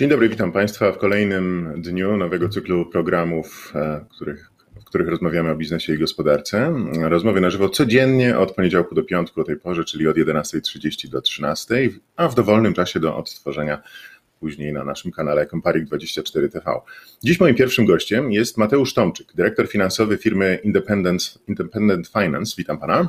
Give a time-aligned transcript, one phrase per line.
[0.00, 4.50] Dzień dobry, witam Państwa w kolejnym dniu nowego cyklu programów, e, których,
[4.80, 6.74] w których rozmawiamy o biznesie i gospodarce.
[7.00, 11.20] Rozmowy na żywo codziennie od poniedziałku do piątku o tej porze, czyli od 11.30 do
[11.20, 13.82] 13.00, a w dowolnym czasie do odtworzenia
[14.38, 16.80] później na naszym kanale Comparik24 TV.
[17.24, 22.54] Dziś moim pierwszym gościem jest Mateusz Tomczyk, dyrektor finansowy firmy Independent, Independent Finance.
[22.58, 23.08] Witam Pana.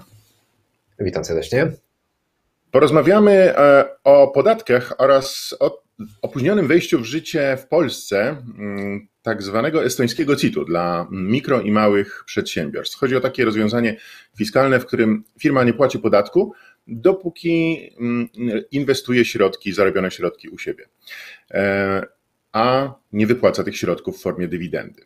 [1.00, 1.72] Witam serdecznie.
[2.72, 5.82] Porozmawiamy e, o podatkach oraz o
[6.22, 12.24] opóźnionym wejściu w życie w Polsce mm, tak zwanego estońskiego CIT-u dla mikro i małych
[12.26, 12.98] przedsiębiorstw.
[12.98, 13.98] Chodzi o takie rozwiązanie
[14.38, 16.54] fiskalne, w którym firma nie płaci podatku,
[16.88, 18.30] dopóki mm,
[18.72, 20.86] inwestuje środki, zarobione środki u siebie,
[21.52, 22.06] e,
[22.52, 25.06] a nie wypłaca tych środków w formie dywidendy.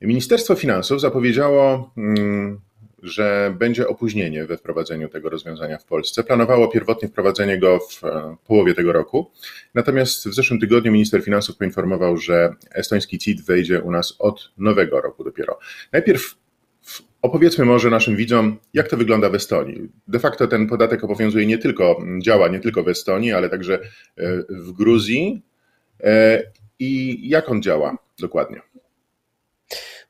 [0.00, 2.60] Ministerstwo Finansów zapowiedziało mm,
[3.06, 6.24] że będzie opóźnienie we wprowadzeniu tego rozwiązania w Polsce.
[6.24, 9.30] Planowało pierwotnie wprowadzenie go w e, połowie tego roku,
[9.74, 15.00] natomiast w zeszłym tygodniu minister finansów poinformował, że estoński CIT wejdzie u nas od nowego
[15.00, 15.58] roku dopiero.
[15.92, 16.34] Najpierw
[17.22, 19.88] Opowiedzmy może naszym widzom, jak to wygląda w Estonii.
[20.08, 23.80] De facto ten podatek obowiązuje nie tylko, działa nie tylko w Estonii, ale także e,
[24.48, 25.42] w Gruzji.
[26.00, 26.42] E,
[26.78, 28.60] I jak on działa dokładnie?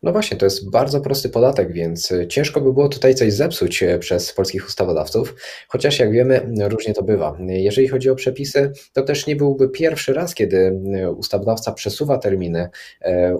[0.02, 3.83] No właśnie, to jest bardzo prosty podatek, więc e, ciężko by było tutaj coś zepsuć
[3.83, 5.34] e, przez polskich ustawodawców,
[5.69, 7.36] chociaż jak wiemy, różnie to bywa.
[7.47, 12.69] Jeżeli chodzi o przepisy, to też nie byłby pierwszy raz, kiedy e, ustawodawca przesuwa terminy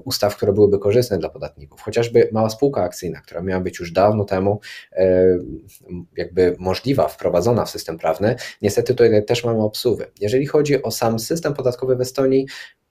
[0.05, 1.81] ustaw, które byłyby korzystne dla podatników.
[1.81, 4.61] Chociażby mała spółka akcyjna, która miała być już dawno temu
[6.17, 10.07] jakby możliwa, wprowadzona w system prawny, niestety tutaj też mamy obsuwy.
[10.21, 12.47] Jeżeli chodzi o sam system podatkowy w Estonii,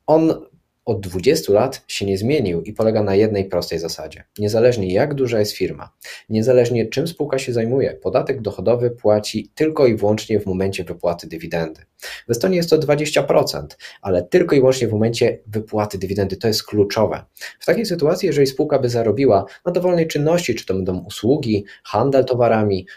[0.07, 0.45] on
[0.85, 4.23] od 20 lat się nie zmienił i polega na jednej prostej zasadzie.
[4.40, 5.90] Niezależnie jak duża jest firma,
[6.29, 11.81] niezależnie czym spółka się zajmuje, podatek dochodowy płaci tylko i wyłącznie w momencie wypłaty dywidendy.
[12.28, 13.66] W Estonii jest to 20%,
[14.01, 16.38] ale tylko i wyłącznie w momencie wypłaty dywidendy.
[16.38, 17.25] To jest kluczowe.
[17.59, 22.25] W takiej sytuacji, jeżeli spółka by zarobiła na dowolnej czynności, czy to będą usługi, handel
[22.25, 22.88] towarami,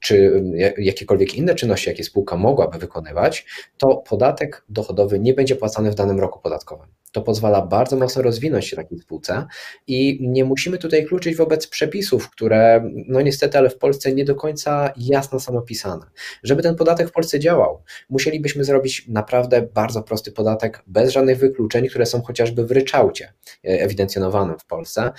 [0.00, 0.42] czy
[0.78, 3.46] jakiekolwiek inne czynności, jakie spółka mogłaby wykonywać,
[3.78, 6.93] to podatek dochodowy nie będzie płacany w danym roku podatkowym.
[7.14, 9.46] To pozwala bardzo mocno rozwinąć się takiej spółce
[9.86, 14.34] i nie musimy tutaj kluczyć wobec przepisów, które no niestety, ale w Polsce nie do
[14.34, 16.06] końca jasno są opisane.
[16.42, 21.88] Żeby ten podatek w Polsce działał, musielibyśmy zrobić naprawdę bardzo prosty podatek, bez żadnych wykluczeń,
[21.88, 23.32] które są chociażby w ryczałcie
[23.64, 25.12] e, ewidencjonowanym w Polsce.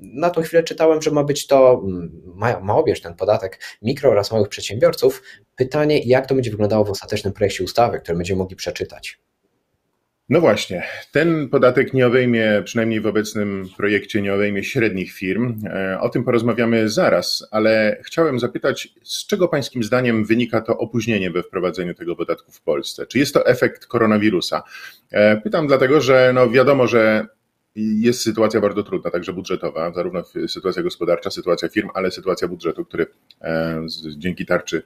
[0.00, 4.32] Na tą chwilę czytałem, że ma być to, mm, ma, ma ten podatek mikro oraz
[4.32, 5.22] małych przedsiębiorców.
[5.56, 9.27] Pytanie, jak to będzie wyglądało w ostatecznym projekcie ustawy, który będziemy mogli przeczytać.
[10.28, 15.60] No właśnie, ten podatek nie obejmie, przynajmniej w obecnym projekcie, nie obejmie średnich firm.
[15.66, 21.30] E, o tym porozmawiamy zaraz, ale chciałem zapytać, z czego Pańskim zdaniem wynika to opóźnienie
[21.30, 23.06] we wprowadzeniu tego podatku w Polsce?
[23.06, 24.62] Czy jest to efekt koronawirusa?
[25.10, 27.26] E, pytam dlatego, że no wiadomo, że
[27.76, 33.06] jest sytuacja bardzo trudna, także budżetowa, zarówno sytuacja gospodarcza, sytuacja firm, ale sytuacja budżetu, który
[33.42, 33.86] e,
[34.16, 34.82] dzięki tarczy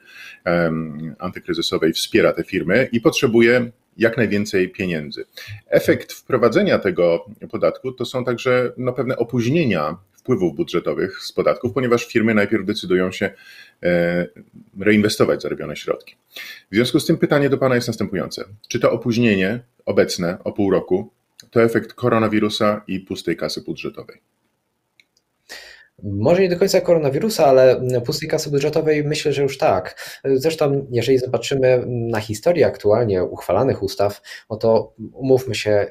[1.19, 5.25] antykryzysowej wspiera te firmy i potrzebuje jak najwięcej pieniędzy.
[5.69, 12.05] Efekt wprowadzenia tego podatku to są także no, pewne opóźnienia wpływów budżetowych z podatków, ponieważ
[12.05, 13.31] firmy najpierw decydują się
[13.83, 14.27] e,
[14.79, 16.15] reinwestować zarobione środki.
[16.71, 18.45] W związku z tym pytanie do Pana jest następujące.
[18.67, 21.11] Czy to opóźnienie obecne o pół roku
[21.51, 24.32] to efekt koronawirusa i pustej kasy budżetowej?
[26.03, 30.19] Może nie do końca koronawirusa, ale pustej kasy budżetowej myślę, że już tak.
[30.25, 35.87] Zresztą, jeżeli zobaczymy na historię aktualnie uchwalanych ustaw, no to umówmy się,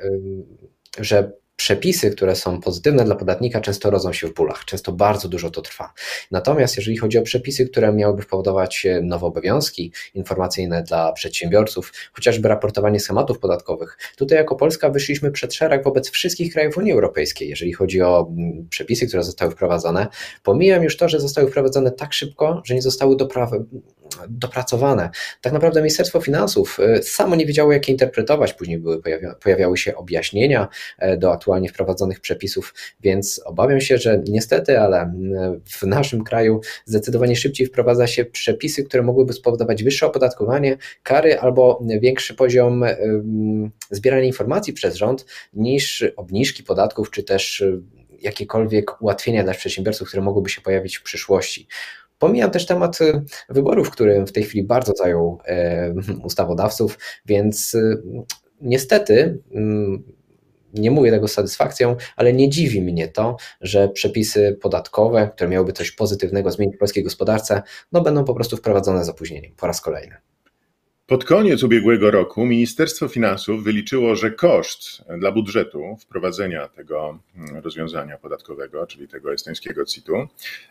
[0.99, 5.51] że przepisy, które są pozytywne dla podatnika, często rodzą się w bólach, często bardzo dużo
[5.51, 5.93] to trwa.
[6.31, 13.01] Natomiast jeżeli chodzi o przepisy, które miałyby wpowodować nowe obowiązki informacyjne dla przedsiębiorców, chociażby raportowanie
[13.01, 18.03] schematów podatkowych, tutaj jako Polska wyszliśmy przed szereg wobec wszystkich krajów Unii Europejskiej, jeżeli chodzi
[18.03, 18.33] o
[18.71, 20.07] przepisy, które zostały wprowadzone.
[20.43, 23.17] Pomijam już to, że zostały wprowadzone tak szybko, że nie zostały
[24.29, 25.11] dopracowane.
[25.41, 28.53] Tak naprawdę Ministerstwo Finansów y, samo nie wiedziało, jak je interpretować.
[28.53, 29.03] Później były,
[29.43, 30.69] pojawiały się objaśnienia
[30.99, 35.15] e, do aktualnie wprowadzonych przepisów, więc obawiam się, że niestety, ale
[35.65, 41.85] w naszym kraju zdecydowanie szybciej wprowadza się przepisy, które mogłyby spowodować wyższe opodatkowanie, kary albo
[42.01, 42.85] większy poziom
[43.91, 47.65] zbierania informacji przez rząd niż obniżki podatków, czy też
[48.21, 51.67] jakiekolwiek ułatwienia dla przedsiębiorców, które mogłyby się pojawić w przyszłości.
[52.19, 52.99] Pomijam też temat
[53.49, 55.39] wyborów, który w tej chwili bardzo zajął
[56.25, 57.77] ustawodawców, więc
[58.61, 59.39] niestety
[60.73, 65.73] nie mówię tego z satysfakcją, ale nie dziwi mnie to, że przepisy podatkowe, które miałyby
[65.73, 69.81] coś pozytywnego zmienić w polskiej gospodarce, no będą po prostu wprowadzone z opóźnieniem po raz
[69.81, 70.17] kolejny.
[71.07, 78.19] Pod koniec ubiegłego roku Ministerstwo Finansów wyliczyło, że koszt dla budżetu wprowadzenia tego mm, rozwiązania
[78.19, 80.29] podatkowego, czyli tego estońskiego CIT-u, e,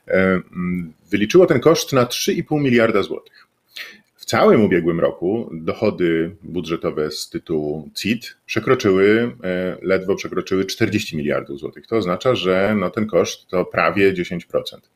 [0.08, 3.51] mm, wyliczyło ten koszt na 3,5 miliarda złotych.
[4.32, 11.88] Całym ubiegłym roku dochody budżetowe z tytułu CIT przekroczyły, e, ledwo przekroczyły 40 miliardów złotych.
[11.88, 14.90] To oznacza, że no ten koszt to prawie 10%.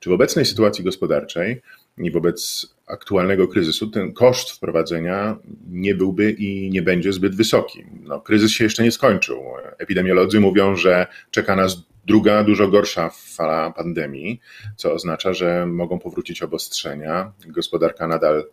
[0.00, 1.62] Czy w obecnej sytuacji gospodarczej
[1.98, 5.38] i wobec aktualnego kryzysu ten koszt wprowadzenia
[5.70, 7.84] nie byłby i nie będzie zbyt wysoki.
[8.00, 9.42] No, kryzys się jeszcze nie skończył.
[9.78, 11.76] Epidemiolodzy mówią, że czeka nas
[12.06, 14.40] druga, dużo gorsza fala pandemii,
[14.76, 17.32] co oznacza, że mogą powrócić obostrzenia.
[17.46, 18.44] Gospodarka nadal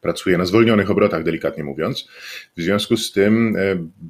[0.00, 2.08] pracuje na zwolnionych obrotach, delikatnie mówiąc.
[2.56, 3.60] W związku z tym e,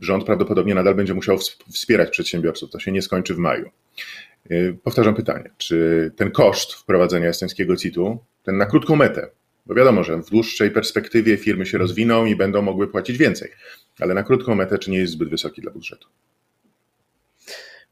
[0.00, 1.38] rząd prawdopodobnie nadal będzie musiał
[1.72, 2.70] wspierać przedsiębiorców.
[2.70, 3.70] To się nie skończy w maju.
[4.50, 9.30] Y, powtarzam pytanie, czy ten koszt wprowadzenia estońskiego CIT-u, ten na krótką metę,
[9.66, 13.50] bo wiadomo, że w dłuższej perspektywie firmy się rozwiną i będą mogły płacić więcej,
[14.00, 16.08] ale na krótką metę, czy nie jest zbyt wysoki dla budżetu?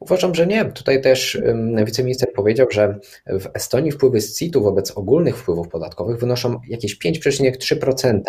[0.01, 0.65] Uważam, że nie.
[0.65, 1.43] Tutaj też
[1.85, 8.21] wiceminister powiedział, że w Estonii wpływy z CIT-u wobec ogólnych wpływów podatkowych wynoszą jakieś 5,3%,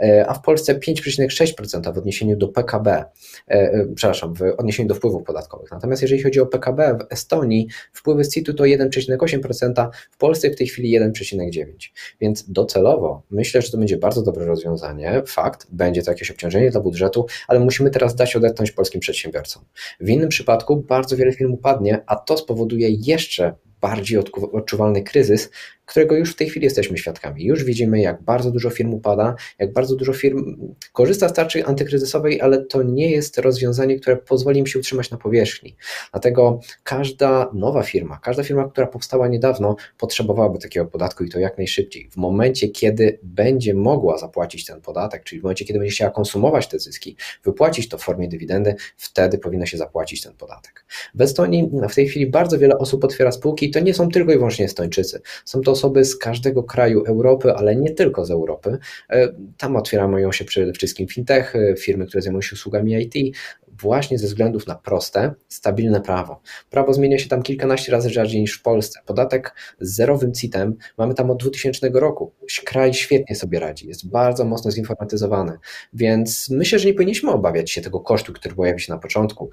[0.00, 3.04] e, a w Polsce 5,6% w odniesieniu do PKB, e,
[3.48, 5.70] e, przepraszam, w odniesieniu do wpływów podatkowych.
[5.70, 10.56] Natomiast jeżeli chodzi o PKB w Estonii, wpływy z CIT-u to 1,8%, w Polsce w
[10.56, 11.92] tej chwili 1,9%.
[12.20, 15.22] Więc docelowo myślę, że to będzie bardzo dobre rozwiązanie.
[15.26, 19.64] Fakt, będzie to jakieś obciążenie dla budżetu, ale musimy teraz dać odetchnąć polskim przedsiębiorcom.
[20.00, 24.18] W innym przypadku bardzo wiele firm upadnie, a to spowoduje jeszcze bardziej
[24.52, 25.50] odczuwalny kryzys,
[25.86, 27.44] którego już w tej chwili jesteśmy świadkami.
[27.44, 30.56] Już widzimy, jak bardzo dużo firm upada, jak bardzo dużo firm
[30.92, 35.16] korzysta z tarczy antykryzysowej, ale to nie jest rozwiązanie, które pozwoli im się utrzymać na
[35.16, 35.76] powierzchni.
[36.12, 41.58] Dlatego każda nowa firma, każda firma, która powstała niedawno, potrzebowałaby takiego podatku i to jak
[41.58, 42.10] najszybciej.
[42.10, 46.68] W momencie, kiedy będzie mogła zapłacić ten podatek, czyli w momencie, kiedy będzie chciała konsumować
[46.68, 50.84] te zyski, wypłacić to w formie dywidendy, wtedy powinno się zapłacić ten podatek.
[51.14, 54.32] W Estonii w tej chwili bardzo wiele osób otwiera spółki i to nie są tylko
[54.32, 55.20] i wyłącznie Estończycy.
[55.44, 58.78] Są to osoby z każdego kraju Europy, ale nie tylko z Europy.
[59.10, 59.28] E,
[59.58, 63.36] tam otwierają się przede wszystkim fintechy, firmy, które zajmują się usługami IT,
[63.80, 66.40] właśnie ze względów na proste, stabilne prawo.
[66.70, 69.00] Prawo zmienia się tam kilkanaście razy rzadziej niż w Polsce.
[69.06, 72.32] Podatek z zerowym CIT-em mamy tam od 2000 roku.
[72.64, 75.58] Kraj świetnie sobie radzi, jest bardzo mocno zinformatyzowany,
[75.92, 79.50] więc myślę, że nie powinniśmy obawiać się tego kosztu, który pojawi się na początku.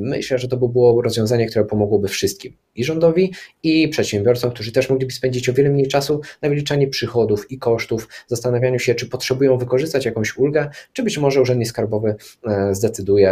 [0.00, 3.32] Myślę, że to by było rozwiązanie, które pomogłoby wszystkim i rządowi,
[3.62, 8.08] i przedsiębiorcom, którzy też mogliby spędzić o wiele mniej czasu na wyliczanie przychodów i kosztów,
[8.26, 12.14] zastanawianiu się, czy potrzebują wykorzystać jakąś ulgę, czy być może urzędnik skarbowy
[12.46, 12.74] e,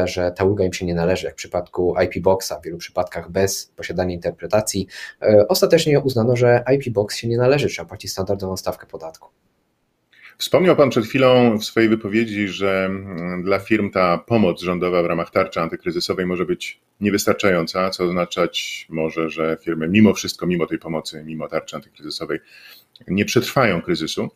[0.06, 3.31] że ta ulga im się nie należy, jak w przypadku IP Boxa, w wielu przypadkach
[3.31, 4.87] bez posiadania interpretacji.
[5.23, 9.29] E, ostatecznie uznano, że IP Box się nie należy, trzeba płacić standardową stawkę podatku.
[10.39, 15.06] Wspomniał Pan przed chwilą w swojej wypowiedzi, że mm, dla firm ta pomoc rządowa w
[15.06, 20.79] ramach tarczy antykryzysowej może być niewystarczająca, co oznaczać może, że firmy mimo wszystko, mimo tej
[20.79, 22.39] pomocy, mimo tarczy antykryzysowej
[23.08, 24.29] nie przetrwają kryzysu.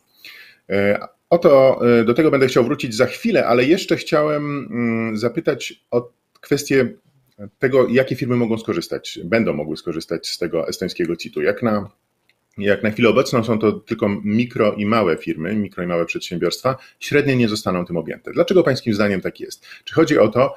[1.33, 5.83] E, Oto e, do tego będę chciał wrócić za chwilę, ale jeszcze chciałem mm, zapytać
[5.91, 6.11] o
[6.41, 6.93] kwestię
[7.59, 11.41] tego, jakie firmy mogą skorzystać, będą mogły skorzystać z tego estońskiego CIT-u.
[11.41, 11.89] Jak na,
[12.57, 16.77] jak na chwilę obecną są to tylko mikro i małe firmy, mikro i małe przedsiębiorstwa,
[16.99, 18.31] średnie nie zostaną tym objęte.
[18.31, 19.65] Dlaczego Pańskim zdaniem tak jest?
[19.83, 20.55] Czy chodzi o to,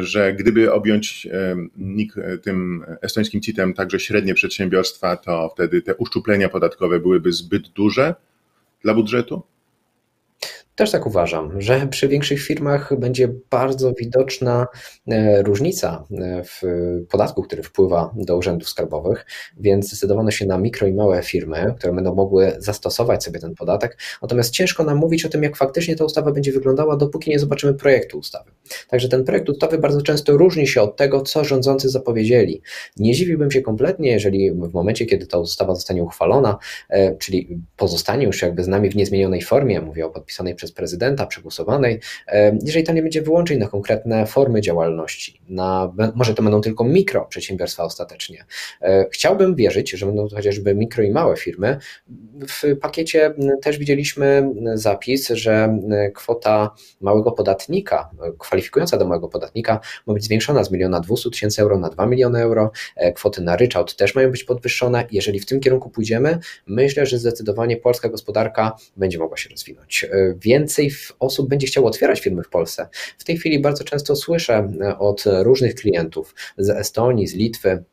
[0.00, 7.00] że gdyby objąć e, tym estońskim CIT-em także średnie przedsiębiorstwa, to wtedy te uszczuplenia podatkowe
[7.00, 8.14] byłyby zbyt duże
[8.82, 9.49] dla budżetu?
[10.80, 14.66] Też tak uważam, że przy większych firmach będzie bardzo widoczna
[15.08, 16.62] e, różnica e, w
[17.10, 21.92] podatku, który wpływa do urzędów skarbowych, więc zdecydowano się na mikro i małe firmy, które
[21.92, 23.98] będą mogły zastosować sobie ten podatek.
[24.22, 27.74] Natomiast ciężko nam mówić o tym, jak faktycznie ta ustawa będzie wyglądała, dopóki nie zobaczymy
[27.74, 28.50] projektu ustawy.
[28.88, 32.62] Także ten projekt ustawy bardzo często różni się od tego, co rządzący zapowiedzieli.
[32.96, 36.58] Nie dziwiłbym się kompletnie, jeżeli w momencie, kiedy ta ustawa zostanie uchwalona,
[36.88, 40.76] e, czyli pozostanie już jakby z nami w niezmienionej formie, mówię o podpisanej przez przez
[40.76, 42.00] prezydenta, przegłosowanej,
[42.64, 47.26] jeżeli tam nie będzie wyłączeń na konkretne formy działalności, na, może to będą tylko mikro
[47.26, 48.44] przedsiębiorstwa ostatecznie.
[48.82, 51.78] E, chciałbym wierzyć, że będą to chociażby mikro i małe firmy.
[52.48, 55.78] W pakiecie też widzieliśmy zapis, że
[56.14, 61.78] kwota małego podatnika, kwalifikująca do małego podatnika, ma być zwiększona z miliona 200 tysięcy euro
[61.78, 62.72] na 2 miliony euro.
[62.96, 65.06] E, kwoty na ryczałt też mają być podwyższone.
[65.10, 70.06] Jeżeli w tym kierunku pójdziemy, myślę, że zdecydowanie polska gospodarka będzie mogła się rozwinąć.
[70.50, 72.88] Więcej osób będzie chciało otwierać firmy w Polsce.
[73.18, 77.84] W tej chwili bardzo często słyszę e, od różnych klientów z Estonii, z Litwy,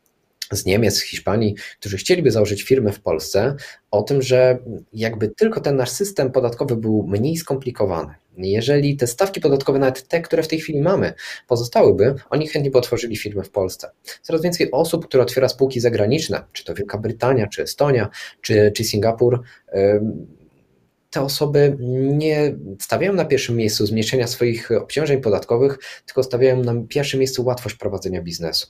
[0.52, 3.56] z Niemiec, z Hiszpanii, którzy chcieliby założyć firmę w Polsce,
[3.90, 4.58] o tym, że
[4.92, 8.14] jakby tylko ten nasz system podatkowy był mniej skomplikowany.
[8.38, 11.12] Jeżeli te stawki podatkowe, nawet te, które w tej chwili mamy,
[11.48, 13.90] pozostałyby, oni chętnie by otworzyli firmę w Polsce.
[14.22, 18.08] Coraz więcej osób, które otwiera spółki zagraniczne, czy to Wielka Brytania, czy Estonia,
[18.40, 19.42] czy, czy Singapur,
[21.10, 21.76] te osoby
[22.16, 27.74] nie stawiają na pierwszym miejscu zmniejszenia swoich obciążeń podatkowych, tylko stawiają na pierwszym miejscu łatwość
[27.74, 28.66] prowadzenia biznesu.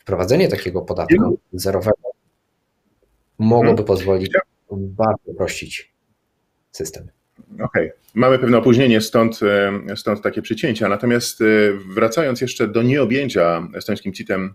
[0.00, 1.98] Wprowadzenie takiego podatku zerowego
[3.38, 3.84] mogłoby hmm.
[3.84, 4.32] pozwolić
[4.70, 5.92] bardzo uprościć
[6.72, 7.08] system.
[7.54, 7.92] Okej, okay.
[8.14, 10.88] mamy pewne opóźnienie, stąd, e, stąd takie przycięcia.
[10.88, 11.44] Natomiast e,
[11.94, 14.54] wracając jeszcze do nieobjęcia estońskim CIT-em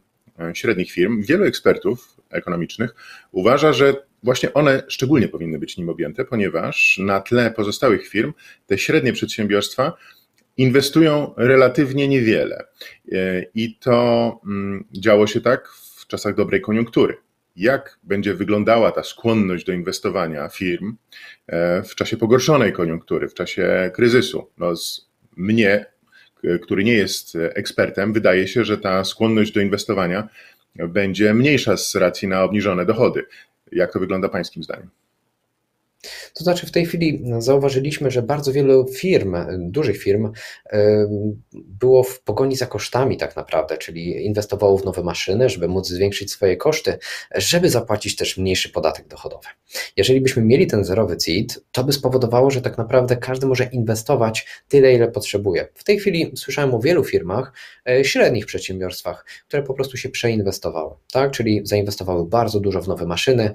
[0.54, 2.96] średnich firm, wielu ekspertów ekonomicznych
[3.32, 8.34] uważa, że właśnie one szczególnie powinny być nim objęte, ponieważ na tle pozostałych firm
[8.68, 9.94] te średnie przedsiębiorstwa
[10.58, 12.64] inwestują relatywnie niewiele.
[13.56, 17.18] I to mm, działo się tak w czasach dobrej koniunktury.
[17.56, 20.96] Jak będzie wyglądała ta skłonność do inwestowania firm
[21.48, 24.52] e, w czasie pogorszonej koniunktury, w czasie kryzysu?
[24.58, 25.86] No z mnie,
[26.62, 30.30] który nie jest ekspertem, wydaje się, że ta skłonność do inwestowania
[30.76, 33.26] będzie mniejsza z racji na obniżone dochody.
[33.72, 34.90] Jak to wygląda Pańskim zdaniem?
[36.34, 40.32] To znaczy, w tej chwili zauważyliśmy, że bardzo wielu firm, dużych firm,
[41.54, 46.32] było w pogoni za kosztami, tak naprawdę, czyli inwestowało w nowe maszyny, żeby móc zwiększyć
[46.32, 46.98] swoje koszty,
[47.36, 49.48] żeby zapłacić też mniejszy podatek dochodowy.
[49.98, 54.48] Jeżeli byśmy mieli ten zerowy CIT, to by spowodowało, że tak naprawdę każdy może inwestować
[54.68, 55.68] tyle, ile potrzebuje.
[55.74, 57.54] W tej chwili słyszałem o wielu firmach,
[57.90, 61.32] e, średnich przedsiębiorstwach, które po prostu się przeinwestowały, tak?
[61.32, 63.52] czyli zainwestowały bardzo dużo w nowe maszyny,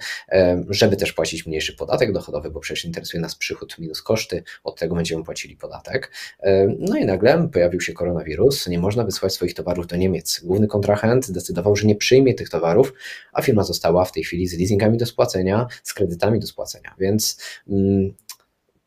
[0.68, 4.94] żeby też płacić mniejszy podatek dochodowy, bo przecież interesuje nas przychód minus koszty, od tego
[4.94, 6.12] będziemy płacili podatek.
[6.40, 10.40] E, no i nagle pojawił się koronawirus, nie można wysłać swoich towarów do Niemiec.
[10.44, 12.92] Główny kontrahent zdecydował, że nie przyjmie tych towarów,
[13.32, 16.94] a firma została w tej chwili z leasingami do spłacenia, z kredytami do spłacenia.
[16.98, 18.14] Więc mm,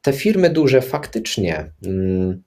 [0.02, 2.44] te firmy duże faktycznie mm,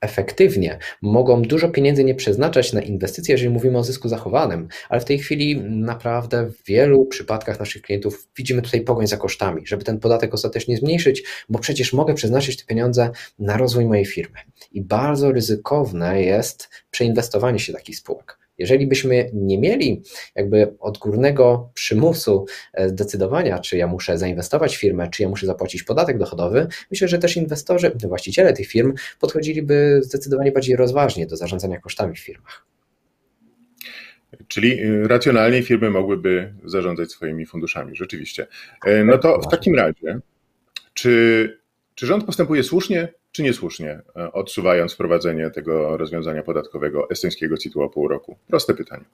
[0.00, 5.04] efektywnie, mogą dużo pieniędzy nie przeznaczać na inwestycje, jeżeli mówimy o zysku zachowanym, ale w
[5.04, 10.00] tej chwili naprawdę w wielu przypadkach naszych klientów widzimy tutaj pogoń za kosztami, żeby ten
[10.00, 14.38] podatek ostatecznie zmniejszyć, bo przecież mogę przeznaczyć te pieniądze na rozwój mojej firmy.
[14.72, 18.45] I bardzo ryzykowne jest przeinwestowanie się takich spółek.
[18.58, 20.02] Jeżeli byśmy nie mieli
[20.34, 25.82] jakby odgórnego przymusu e, zdecydowania, czy ja muszę zainwestować w firmę, czy ja muszę zapłacić
[25.82, 31.80] podatek dochodowy, myślę, że też inwestorzy, właściciele tych firm podchodziliby zdecydowanie bardziej rozważnie do zarządzania
[31.80, 32.66] kosztami w firmach.
[34.48, 38.46] Czyli y, racjonalnie firmy mogłyby zarządzać swoimi funduszami, rzeczywiście.
[38.86, 40.20] E, no to w takim razie,
[40.94, 41.58] czy,
[41.94, 47.88] czy rząd postępuje słusznie, czy niesłusznie, e, odsuwając wprowadzenie tego rozwiązania podatkowego estońskiego CIT-u o
[47.88, 48.36] pół roku?
[48.48, 49.04] Proste pytanie.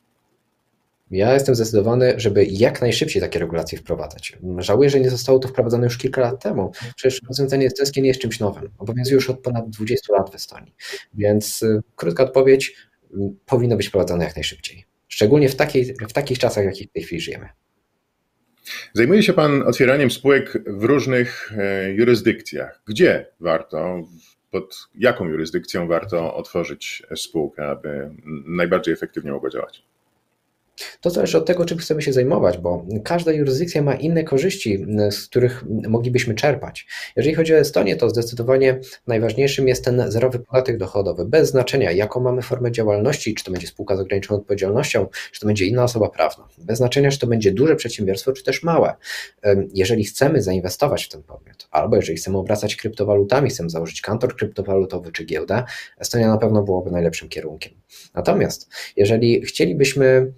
[1.11, 4.39] Ja jestem zdecydowany, żeby jak najszybciej takie regulacje wprowadzać.
[4.59, 6.73] Żałuję, że nie zostało to wprowadzone już kilka lat temu.
[6.97, 8.71] Przecież rozwiązanie estońskie nie jest czymś nowym.
[8.79, 10.75] Obowiązuje już od ponad 20 lat w Estonii.
[11.15, 12.77] Więc y, krótka odpowiedź,
[13.47, 14.85] powinno być wprowadzone jak najszybciej.
[15.09, 17.49] Szczególnie w, takiej, w takich czasach, w jakich w tej chwili żyjemy.
[18.93, 22.83] Zajmuje się Pan otwieraniem spółek w różnych e, jurysdykcjach.
[22.87, 24.09] Gdzie warto,
[24.51, 28.11] pod jaką jurysdykcją warto otworzyć spółkę, aby
[28.47, 29.92] najbardziej efektywnie mogła działać?
[31.01, 35.29] To zależy od tego, czym chcemy się zajmować, bo każda jurysdykcja ma inne korzyści, z
[35.29, 36.87] których moglibyśmy czerpać.
[37.17, 42.21] Jeżeli chodzi o Estonię, to zdecydowanie najważniejszym jest ten zerowy podatek dochodowy, bez znaczenia, jaką
[42.21, 46.09] mamy formę działalności, czy to będzie spółka z ograniczoną odpowiedzialnością, czy to będzie inna osoba
[46.09, 48.95] prawna, bez znaczenia, czy to będzie duże przedsiębiorstwo, czy też małe.
[49.75, 55.13] Jeżeli chcemy zainwestować w ten podmiot, albo jeżeli chcemy obracać kryptowalutami, chcemy założyć kantor kryptowalutowy
[55.13, 55.65] czy giełdę,
[55.99, 57.73] Estonia na pewno byłoby najlepszym kierunkiem.
[58.15, 60.33] Natomiast jeżeli chcielibyśmy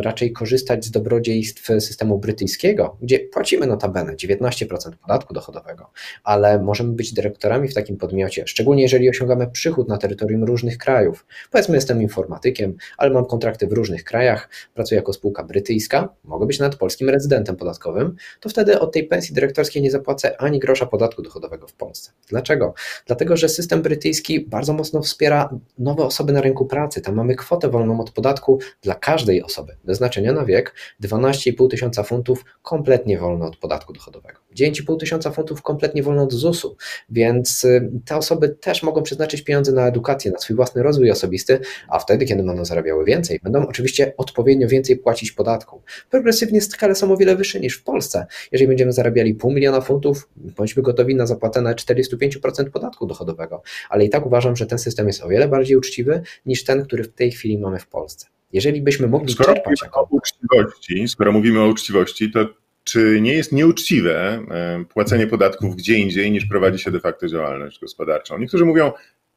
[0.00, 5.90] raczej korzystać z dobrodziejstw systemu brytyjskiego, gdzie płacimy notabene 19% podatku dochodowego,
[6.24, 11.26] ale możemy być dyrektorami w takim podmiocie, szczególnie jeżeli osiągamy przychód na terytorium różnych krajów.
[11.50, 16.58] Powiedzmy, jestem informatykiem, ale mam kontrakty w różnych krajach, pracuję jako spółka brytyjska, mogę być
[16.58, 21.22] nawet polskim rezydentem podatkowym, to wtedy od tej pensji dyrektorskiej nie zapłacę ani grosza podatku
[21.22, 22.12] dochodowego w Polsce.
[22.28, 22.74] Dlaczego?
[23.06, 27.00] Dlatego, że system brytyjski bardzo mocno wspiera nowe osoby na rynku pracy.
[27.00, 32.02] Tam mamy kwotę wolną od podatku dla każdej osoby, bez znaczenia na wiek, 12,5 tysiąca
[32.02, 34.38] funtów kompletnie wolno od podatku dochodowego.
[34.56, 36.76] 9,5 tysiąca funtów kompletnie wolno od ZUS-u,
[37.10, 41.60] więc y, te osoby też mogą przeznaczyć pieniądze na edukację, na swój własny rozwój osobisty,
[41.88, 45.82] a wtedy, kiedy będą zarabiały więcej, będą oczywiście odpowiednio więcej płacić podatku.
[46.10, 48.26] Progresywnie skale są o wiele wyższe niż w Polsce.
[48.52, 54.04] Jeżeli będziemy zarabiali pół miliona funtów, bądźmy gotowi na zapłatę na 45% podatku dochodowego, ale
[54.04, 57.12] i tak uważam, że ten system jest o wiele bardziej uczciwy niż ten, który w
[57.12, 58.33] tej chwili mamy w Polsce.
[58.52, 59.80] Jeżeli byśmy mogli skoro czerpać...
[59.82, 62.48] Mówimy o uczciwości, skoro mówimy o uczciwości, to
[62.84, 67.80] czy nie jest nieuczciwe e, płacenie podatków gdzie indziej niż prowadzi się de facto działalność
[67.80, 68.38] gospodarczą?
[68.38, 68.92] Niektórzy mówią,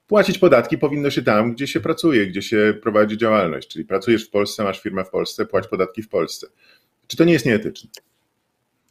[0.08, 4.30] płacić podatki powinno się tam, gdzie się pracuje, gdzie się prowadzi działalność, czyli pracujesz w
[4.30, 6.48] Polsce, masz firmę w Polsce, płać podatki w Polsce.
[7.08, 7.90] Czy to nie jest nieetyczne?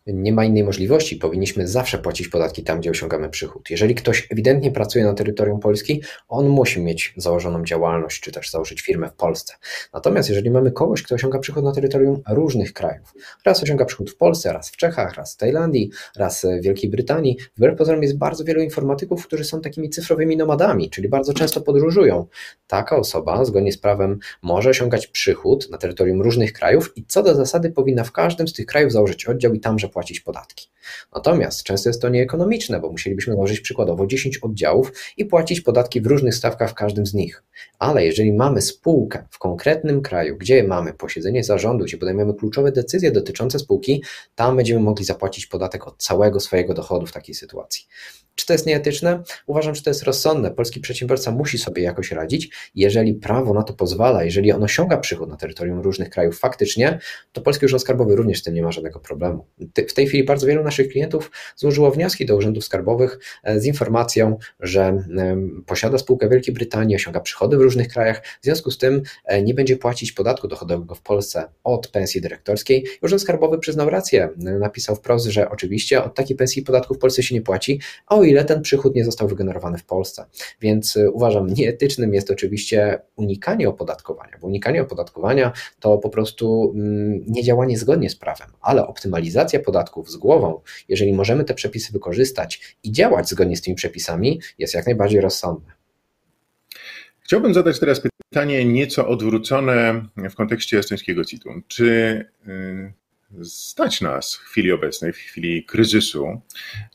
[0.07, 1.17] Nie ma innej możliwości.
[1.17, 3.71] Powinniśmy zawsze płacić podatki tam, gdzie osiągamy przychód.
[3.71, 8.81] Jeżeli ktoś ewidentnie pracuje na terytorium Polski, on musi mieć założoną działalność, czy też założyć
[8.81, 9.55] firmę w Polsce.
[9.95, 14.17] Natomiast jeżeli mamy kogoś, kto osiąga przychód na terytorium różnych krajów, raz osiąga przychód w
[14.17, 18.45] Polsce, raz w Czechach, raz w Tajlandii, raz w Wielkiej Brytanii, wbrew pozorom jest bardzo
[18.45, 22.27] wielu informatyków, którzy są takimi cyfrowymi nomadami, czyli bardzo często podróżują.
[22.67, 27.35] Taka osoba, zgodnie z prawem, może osiągać przychód na terytorium różnych krajów i co do
[27.35, 30.69] zasady powinna w każdym z tych krajów założyć oddział i tamże płacić podatki.
[31.15, 36.07] Natomiast często jest to nieekonomiczne, bo musielibyśmy założyć przykładowo 10 oddziałów i płacić podatki w
[36.07, 37.43] różnych stawkach w każdym z nich.
[37.79, 43.11] Ale jeżeli mamy spółkę w konkretnym kraju, gdzie mamy posiedzenie zarządu, gdzie podejmujemy kluczowe decyzje
[43.11, 44.03] dotyczące spółki,
[44.35, 47.87] tam będziemy mogli zapłacić podatek od całego swojego dochodu w takiej sytuacji.
[48.37, 49.23] Czy to jest nieetyczne?
[49.47, 50.51] Uważam, że to jest rozsądne.
[50.51, 52.51] Polski przedsiębiorca musi sobie jakoś radzić.
[52.75, 56.99] Jeżeli prawo na to pozwala, jeżeli on osiąga przychód na terytorium różnych krajów faktycznie,
[57.33, 59.47] to Polski Urząd Skarbowy również z tym nie ma żadnego problemu.
[59.89, 64.39] W tej chwili bardzo wielu naszych klientów złożyło wnioski do urzędów skarbowych e, z informacją,
[64.61, 65.05] że
[65.67, 69.55] posiada spółkę Wielkiej Brytanii, osiąga przychody w różnych krajach, w związku z tym e, nie
[69.55, 72.87] będzie płacić podatku dochodowego w Polsce od pensji dyrektorskiej.
[73.03, 77.35] Urząd Skarbowy przyznał rację, napisał wprost, że oczywiście od takiej pensji podatku w Polsce się
[77.35, 80.27] nie płaci, a o ile ten przychód nie został wygenerowany w Polsce.
[80.61, 87.25] Więc y, uważam, nieetycznym jest oczywiście unikanie opodatkowania, bo unikanie opodatkowania to po prostu mm,
[87.27, 92.93] niedziałanie zgodnie z prawem, ale optymalizacja podatków z głową, jeżeli możemy te przepisy wykorzystać i
[92.93, 95.73] działać zgodnie z tymi przepisami, jest jak najbardziej rozsądne.
[97.21, 101.51] Chciałbym zadać teraz pytanie nieco odwrócone w kontekście estońskiego CIT-u.
[101.69, 102.93] Czy y,
[103.45, 106.41] stać nas w chwili obecnej, w chwili kryzysu,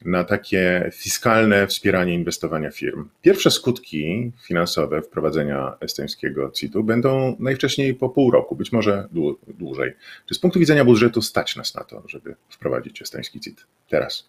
[0.05, 3.09] na takie fiskalne wspieranie inwestowania firm.
[3.21, 9.07] Pierwsze skutki finansowe wprowadzenia estońskiego CIT-u będą najwcześniej po pół roku, być może
[9.47, 9.93] dłużej.
[10.25, 14.27] Czy z punktu widzenia budżetu stać nas na to, żeby wprowadzić estoński CIT teraz?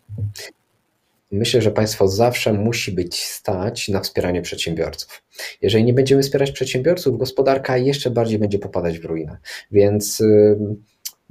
[1.33, 5.23] Myślę, że państwo zawsze musi być stać na wspieranie przedsiębiorców.
[5.63, 9.39] Jeżeli nie będziemy wspierać przedsiębiorców, gospodarka jeszcze bardziej będzie popadać w ruinę.
[9.71, 10.23] Więc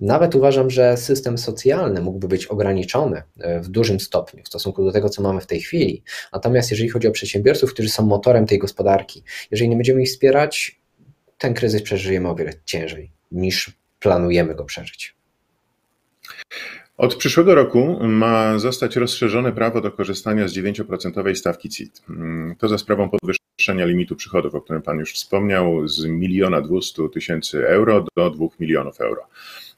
[0.01, 4.91] nawet uważam, że system socjalny mógłby być ograniczony e, w dużym stopniu w stosunku do
[4.91, 6.03] tego, co mamy w tej chwili.
[6.33, 10.81] Natomiast jeżeli chodzi o przedsiębiorców, którzy są motorem tej gospodarki, jeżeli nie będziemy ich wspierać,
[11.37, 15.15] ten kryzys przeżyjemy o wiele ciężej niż planujemy go przeżyć.
[17.01, 22.01] Od przyszłego roku ma zostać rozszerzone prawo do korzystania z 9% stawki CIT.
[22.09, 27.09] Mm, to za sprawą podwyższenia limitu przychodów, o którym Pan już wspomniał, z 1 200
[27.09, 29.21] tysięcy euro do 2 milionów euro.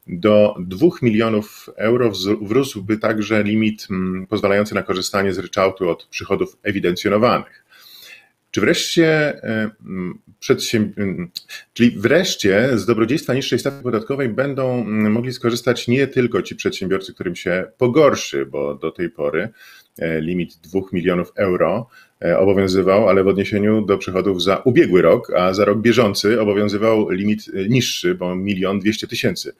[0.08, 6.58] Do 2 milionów euro wrósłby także limit mm, pozwalający na korzystanie z ryczałtu od przychodów
[6.64, 7.63] ewidencjonowanych.
[8.54, 9.08] Czy wreszcie,
[9.44, 10.20] e, mm,
[11.74, 17.36] czyli wreszcie z dobrodziejstwa niższej stawki podatkowej będą mogli skorzystać nie tylko ci przedsiębiorcy, którym
[17.36, 19.50] się pogorszy, bo do tej pory
[20.00, 21.88] e, limit 2 milionów euro
[22.22, 27.10] e, obowiązywał, ale w odniesieniu do przychodów za ubiegły rok, a za rok bieżący obowiązywał
[27.10, 29.54] limit niższy, bo 1 200 tysięcy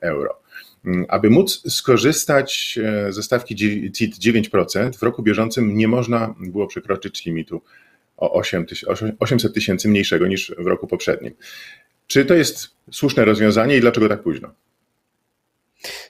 [0.00, 0.40] euro.
[1.08, 3.56] Aby móc skorzystać ze stawki
[3.92, 7.62] CIT 9%, w roku bieżącym nie można było przekroczyć limitu
[8.16, 8.42] o
[9.18, 11.34] 800 tysięcy mniejszego niż w roku poprzednim.
[12.06, 14.54] Czy to jest słuszne rozwiązanie i dlaczego tak późno?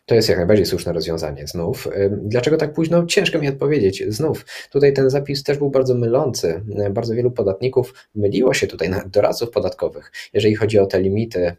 [0.06, 1.46] To jest jak najbardziej słuszne rozwiązanie.
[1.46, 3.06] Znów, dlaczego tak późno?
[3.06, 4.04] Ciężko mi odpowiedzieć.
[4.08, 6.64] Znów, tutaj ten zapis też był bardzo mylący.
[6.90, 11.56] Bardzo wielu podatników myliło się tutaj, na doradców podatkowych, jeżeli chodzi o te limity.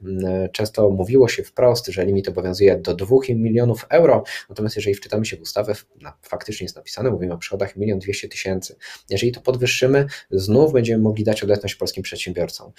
[0.51, 5.37] Często mówiło się wprost, że limit obowiązuje do 2 milionów euro, natomiast jeżeli wczytamy się
[5.37, 5.73] w ustawę,
[6.21, 8.75] faktycznie jest napisane, mówimy o przychodach 1 200 tysięcy.
[9.09, 12.71] Jeżeli to podwyższymy, znów będziemy mogli dać odetność polskim przedsiębiorcom.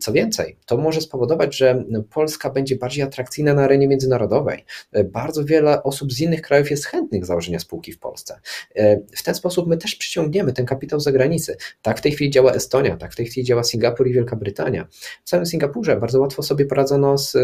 [0.00, 1.84] Co więcej, to może spowodować, że
[2.14, 4.64] Polska będzie bardziej atrakcyjna na arenie międzynarodowej
[5.04, 8.40] bardzo wiele osób z innych krajów jest chętnych założenia spółki w Polsce.
[8.74, 11.56] E, w ten sposób my też przyciągniemy ten kapitał z zagranicy.
[11.82, 14.88] Tak w tej chwili działa Estonia, tak w tej chwili działa Singapur i Wielka Brytania.
[15.24, 17.36] W samym Singapurze bardzo łatwo sobie poradzono z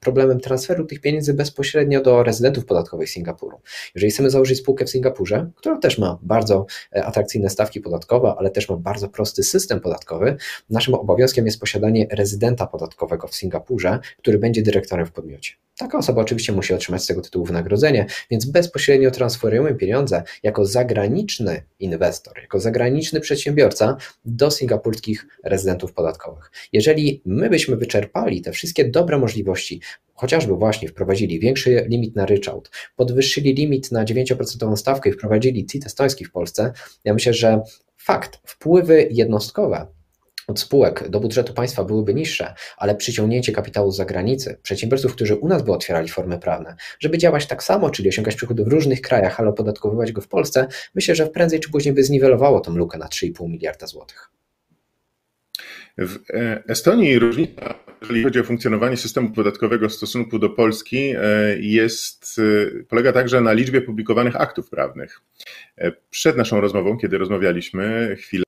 [0.00, 3.60] problemem transferu tych pieniędzy bezpośrednio do rezydentów podatkowych Singapuru.
[3.94, 6.66] Jeżeli chcemy założyć spółkę w Singapurze, która też ma bardzo
[6.96, 10.36] e, atrakcyjne stawki podatkowe, ale też ma bardzo prosty system podatkowy,
[10.70, 15.52] naszym obowiązkiem jest posiadanie rezydenta podatkowego w Singapurze, który będzie dyrektorem w podmiocie.
[15.76, 21.62] Taka osoba oczywiście oczywiście otrzymać z tego tytułu wynagrodzenie, więc bezpośrednio transferujemy pieniądze jako zagraniczny
[21.78, 26.50] inwestor, jako zagraniczny przedsiębiorca do singapurskich rezydentów podatkowych.
[26.72, 29.80] Jeżeli my byśmy wyczerpali te wszystkie dobre możliwości,
[30.14, 35.86] chociażby właśnie wprowadzili większy limit na ryczałt, podwyższyli limit na 9% stawkę i wprowadzili CIT
[35.86, 36.72] estoński w Polsce,
[37.04, 37.62] ja myślę, że
[37.96, 39.86] fakt, wpływy jednostkowe
[40.46, 45.48] od spółek do budżetu państwa byłyby niższe, ale przyciągnięcie kapitału z zagranicy, przedsiębiorców, którzy u
[45.48, 49.40] nas by otwierali formy prawne, żeby działać tak samo, czyli osiągać przychody w różnych krajach,
[49.40, 53.06] ale opodatkowywać go w Polsce, myślę, że prędzej czy później by zniwelowało tą lukę na
[53.06, 54.30] 3,5 miliarda złotych.
[55.98, 61.58] W e, Estonii różnica, jeżeli chodzi o funkcjonowanie systemu podatkowego w stosunku do Polski, e,
[61.60, 65.20] jest, e, polega także na liczbie publikowanych aktów prawnych.
[66.10, 68.43] Przed naszą rozmową, kiedy rozmawialiśmy chwilę,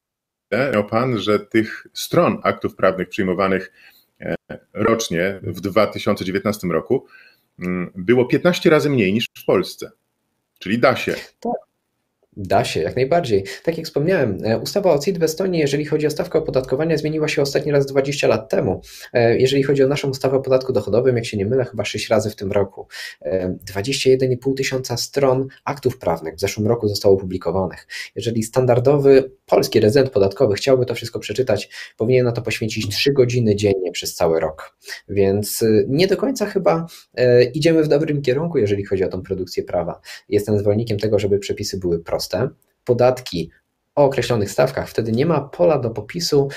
[0.72, 3.72] miał Pan, że tych stron aktów prawnych przyjmowanych
[4.72, 7.06] rocznie w 2019 roku
[7.58, 9.90] mm, było 15 razy mniej niż w Polsce.
[10.58, 11.14] Czyli da się.
[11.40, 11.66] Tak.
[12.36, 13.44] Da się, jak najbardziej.
[13.64, 17.28] Tak jak wspomniałem, e, ustawa o CIT w Estonii, jeżeli chodzi o stawkę opodatkowania, zmieniła
[17.28, 18.80] się ostatni raz 20 lat temu.
[19.12, 22.08] E, jeżeli chodzi o naszą ustawę o podatku dochodowym, jak się nie mylę, chyba 6
[22.08, 22.88] razy w tym roku.
[23.24, 27.86] 21,5 e, tysiąca stron aktów prawnych w zeszłym roku zostało opublikowanych.
[28.14, 33.56] Jeżeli standardowy polski rezydent podatkowy chciałby to wszystko przeczytać, powinien na to poświęcić 3 godziny
[33.56, 34.76] dziennie przez cały rok.
[35.08, 36.86] Więc nie do końca chyba
[37.54, 40.00] idziemy w dobrym kierunku, jeżeli chodzi o tą produkcję prawa.
[40.28, 42.48] Jestem zwolennikiem tego, żeby przepisy były proste
[42.84, 43.50] podatki
[43.94, 46.48] o określonych stawkach, wtedy nie ma pola do popisu,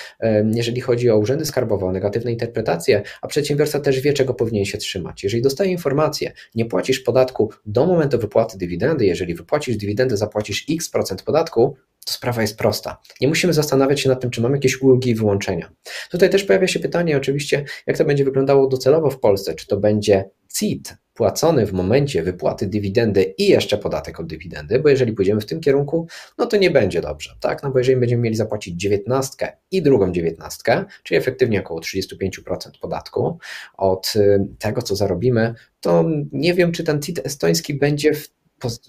[0.53, 4.77] jeżeli chodzi o urzędy skarbowe, o negatywne interpretacje, a przedsiębiorca też wie, czego powinien się
[4.77, 5.23] trzymać.
[5.23, 10.89] Jeżeli dostaje informację, nie płacisz podatku do momentu wypłaty dywidendy, jeżeli wypłacisz dywidendę, zapłacisz x
[10.89, 11.75] procent podatku,
[12.05, 13.01] to sprawa jest prosta.
[13.21, 15.71] Nie musimy zastanawiać się nad tym, czy mamy jakieś ulgi i wyłączenia.
[16.11, 19.53] Tutaj też pojawia się pytanie, oczywiście, jak to będzie wyglądało docelowo w Polsce.
[19.53, 24.89] Czy to będzie CIT płacony w momencie wypłaty dywidendy i jeszcze podatek od dywidendy, bo
[24.89, 26.07] jeżeli pójdziemy w tym kierunku,
[26.37, 27.63] no to nie będzie dobrze, tak?
[27.63, 32.09] No bo jeżeli będziemy mieli zapłacić dziewiętnastkę i drugą dziewiętnastkę, czyli efektywnie około 35%
[32.81, 33.37] podatku
[33.77, 38.38] od y, tego, co zarobimy, to nie wiem, czy ten CIT estoński będzie w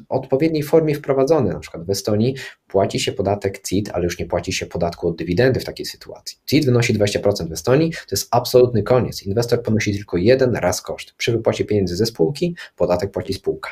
[0.09, 1.53] odpowiedniej formie wprowadzony.
[1.53, 2.35] Na przykład w Estonii
[2.67, 6.39] płaci się podatek CIT, ale już nie płaci się podatku od dywidendy w takiej sytuacji.
[6.47, 9.23] CIT wynosi 20% w Estonii, to jest absolutny koniec.
[9.23, 11.13] Inwestor ponosi tylko jeden raz koszt.
[11.13, 13.71] Przy wypłacie pieniędzy ze spółki podatek płaci spółka.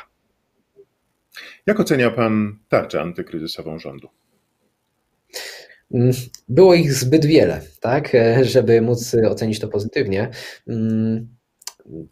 [1.65, 4.09] Jak ocenia Pan tarczę antykryzysową rządu?
[5.93, 6.11] Mm,
[6.49, 10.29] było ich zbyt wiele, tak, żeby móc ocenić to pozytywnie.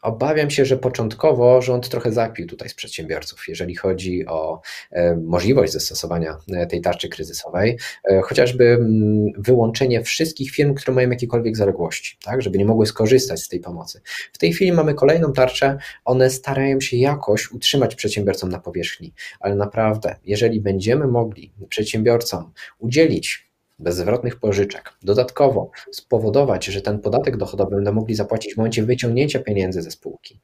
[0.01, 4.61] Obawiam się, że początkowo rząd trochę zakpił tutaj z przedsiębiorców, jeżeli chodzi o
[4.91, 7.77] e, możliwość zastosowania e, tej tarczy kryzysowej,
[8.09, 13.39] e, chociażby mm, wyłączenie wszystkich firm, które mają jakiekolwiek zaległości, tak, żeby nie mogły skorzystać
[13.39, 14.01] z tej pomocy.
[14.33, 19.55] W tej chwili mamy kolejną tarczę, one starają się jakoś utrzymać przedsiębiorcom na powierzchni, ale
[19.55, 23.46] naprawdę, jeżeli będziemy mogli przedsiębiorcom udzielić
[23.79, 24.93] bezzwrotnych pożyczek.
[25.03, 30.39] Dodatkowo spowodować, że ten podatek dochodowy będą mogli zapłacić w momencie wyciągnięcia pieniędzy ze spółki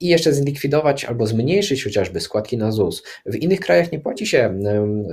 [0.00, 3.02] i jeszcze zlikwidować albo zmniejszyć chociażby składki na ZUS.
[3.26, 4.58] W innych krajach nie płaci się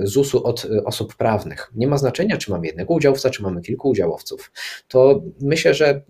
[0.02, 1.72] ZUS-u od e, osób prawnych.
[1.74, 4.52] Nie ma znaczenia, czy mamy jednego udziałowca, czy mamy kilku udziałowców.
[4.88, 6.02] To myślę, że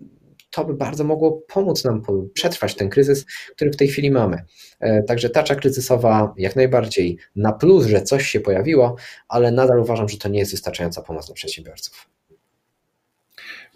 [0.55, 2.01] to by bardzo mogło pomóc nam
[2.33, 4.43] przetrwać ten kryzys, który w tej chwili mamy.
[4.79, 8.95] E, także tarcza kryzysowa jak najbardziej na plus, że coś się pojawiło,
[9.27, 12.09] ale nadal uważam, że to nie jest wystarczająca pomoc dla przedsiębiorców.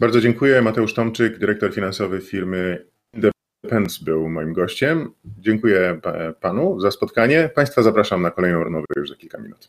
[0.00, 0.62] Bardzo dziękuję.
[0.62, 5.10] Mateusz Tomczyk, dyrektor finansowy firmy Independence był moim gościem.
[5.24, 6.00] Dziękuję
[6.40, 7.50] panu za spotkanie.
[7.54, 9.68] Państwa zapraszam na kolejną rozmowę już za kilka minut.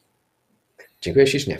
[1.01, 1.57] Dziękuję ślicznie.